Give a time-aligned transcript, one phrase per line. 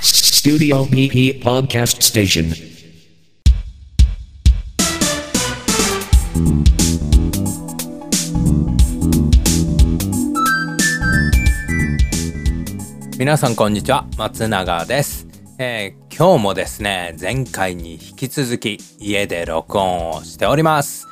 [0.00, 2.54] Studio PP Podcast Station.
[13.18, 14.06] 皆さんこんにちは。
[14.16, 15.26] 松永です、
[15.58, 21.08] えー今日もですね前回に引き続き家で録音をしております。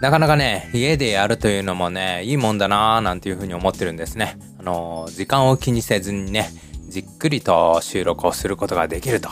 [0.00, 4.36] なかなかね家でやるというのもねいいもんだなーなんていうふうに思ってるんですね。
[4.58, 6.50] あのー時間を気にせずにね
[6.92, 9.28] じっくりと収録をすることができると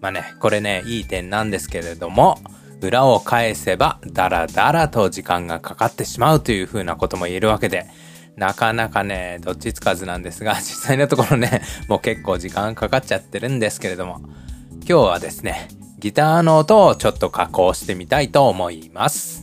[0.00, 2.38] まあねこれねいい点なんですけれども
[2.80, 7.86] 裏を返せばダラダラと時間がかかってしまうというふうなことも言えるわけで
[8.36, 14.22] なかなかね、どっちつかずなんですが、 実際のところね、もう結構時間かかっちゃってるんですけれども、
[14.88, 19.39] 今日はですね、ギターの音をちょっと加工してみたいと思います。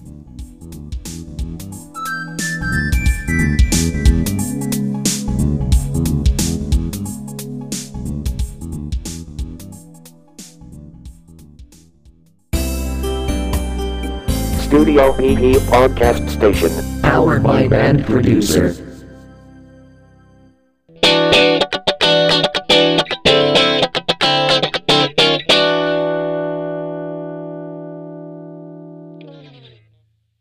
[14.67, 16.69] Studio PP Podcast Station.
[17.01, 18.75] Powered by Band Producer.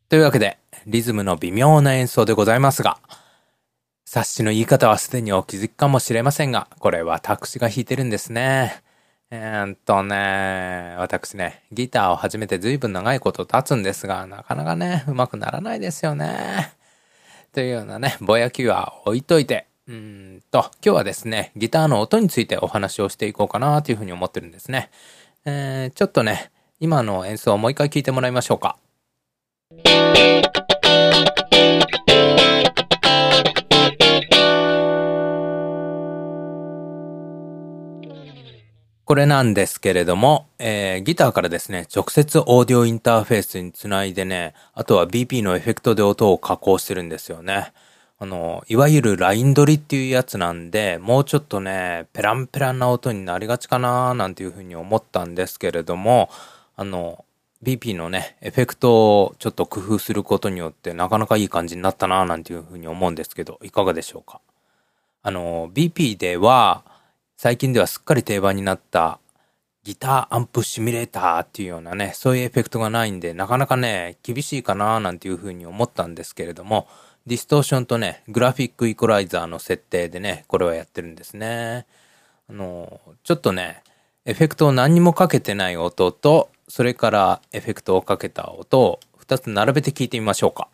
[0.09, 2.99] というわけで、リズムの微妙な演奏でございますが、
[4.05, 8.83] 冊子の言い方はすでにお気づきかもしれませんが、これ私が弾いてるんですね。
[9.39, 16.73] えーっとね、私ね、ギターを始めて随分長いこと経つんですが、なかなかね、上手くならないですよね。
[17.53, 24.91] というようなね、ぼやきは置いといて、うんと、今日はですね、ギターの音についてお話をしていこうかなというふうに思ってるんですね。
[25.45, 28.79] えー、ちょっとね、今の演奏をもう一回聞いてもらいましょうか。
[39.07, 47.73] これなんですけれども、えーギターからですね、直接オーディオインターフェースにつないでね、あとは BP のエフェクトで音を加工してるんですよね。
[48.19, 56.29] あの、いわゆるライン取りっていうやつなんで、もうちょっとね、ペランペランな音になりがちかなーなんていうふうに思ったんですけれども、
[56.75, 57.25] あの、
[57.63, 64.41] BP のね、エフェクトをちょっと工夫することによってなかなかいい感じになったなーなんていうふうに思うんですけど、いかがでしょうか？
[65.23, 66.83] あの、BP では、
[67.36, 69.20] 最近ではすっかり定番になった
[69.85, 76.89] ギターアンプシミュレーターっていうようなね、そういうエフェクトがないんで、なかなかね、厳しいかななんていうふうに思ったんですけれども、
[77.27, 81.86] ディストーションとね、グラフィックイコライザーの設定でね、これはやってるんですね。
[82.48, 83.83] あの、ちょっとね、
[84.24, 90.68] エフェクトを何にもかけてない音と、それからエフェクトをかけた音を2つ並べて聞いてみましょうか。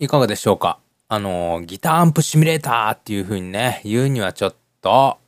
[0.00, 0.78] いかがでしょうか？
[1.08, 5.18] あの、ギターアンプシミュレーターっていう風にね、言うにはちょっと、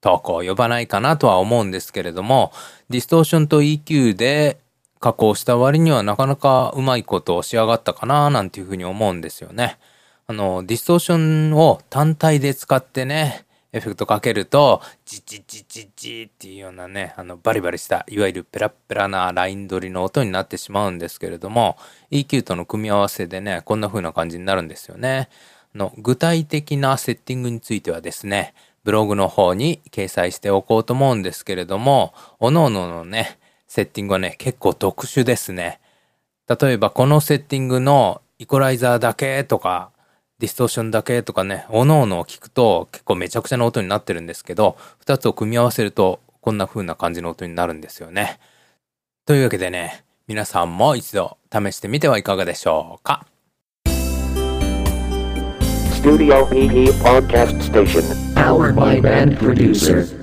[0.00, 2.52] 遠く及ばないかなとは思うんですけれども、
[2.90, 4.58] ディストーションと EQ で
[4.98, 9.78] 加工した割にはなかなかうまいことを仕上がったかななんていうふうに思うんですよね。
[10.26, 21.76] あの、ディストーションを単体で使ってね、エフェクトかけると、ジジジジジっていうようなね、あの、バリバリした、いわゆるペラッペラなライン取りの音になってしまうんですけれども、
[22.10, 25.28] EQ との組み合わせでね、こんな風な感じになるんですよね。
[25.74, 35.80] の、具体的なセッティングについてはですね、ブログの方に掲載しておこうと思うんですけれども、各々のね、セッティングはね、結構特殊ですね。
[36.48, 39.90] 例えばこのセッティングのイコライザーだけとか、
[40.38, 48.38] ディストーションだけとかね、おのおのを聞くと結構めちゃくちゃな音になってるんですけど、二つを組み合わせるとこんな風な感じの音になるんですよね。
[49.26, 53.26] というわけでね、皆さんも一度試してみてはいかがでしょうか。
[56.00, 58.02] Studio PP Podcast Station.
[58.34, 60.17] Powered by Band Producer.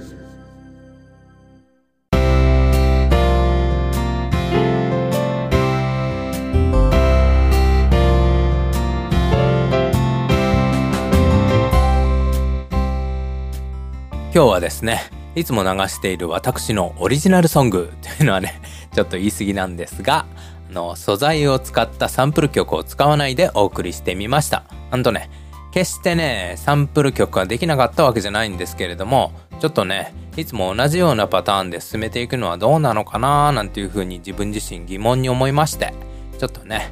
[14.35, 14.99] 今日はですね、
[15.35, 18.61] いつも流している私のオリジナルソング というのはね、
[18.93, 20.25] ちょっと言い過ぎなんですが、
[20.69, 24.63] あの、素材を使ったサンプル曲を使わないでお送りしてみました。
[24.91, 25.29] なんとね、
[25.71, 35.93] 決してね、サンプル曲ができなかったわけじゃないんですけれども、ちょっとね、いつも同じようなパターンで進めていくのはどうなのかななんていうふうに自分自身疑問に思いまして、
[36.37, 36.91] ちょっとね、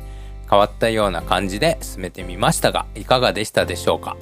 [0.49, 4.15] 変わったような感じで進めてみましたが、いかがでしたでしょうか？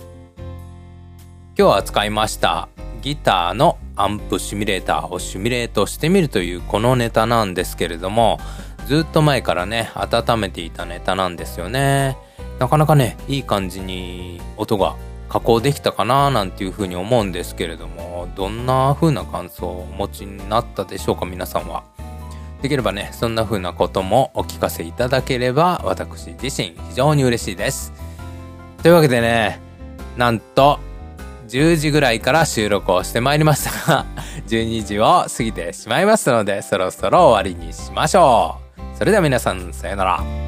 [1.56, 2.69] 今日扱いました
[3.01, 8.39] ギターのアンプシミュレーターをシミュレートしてみるというこのネタなんですけれども、
[8.88, 12.18] ずっと前からね、温めていたネタなんですよね。
[12.59, 14.95] なかなかね、いい感じに音が
[15.30, 21.83] 加工できたかななんていうふうに思うんですけれども、どんな風な感想をお持ちになったでしょうか、皆さんは。
[22.62, 27.92] できればね、そんな風なこともお聞かせいただければ、私自身非常に嬉しいです。
[28.83, 29.59] というわけでね、
[30.18, 30.80] なんと、
[31.51, 34.06] 10時ぐらいから収録をしてまいりましたが、
[34.48, 38.98] 12時を過ぎてしまいましたので、そろそろ終わりにしましょう。
[38.98, 40.40] それでは皆さん、さよなら。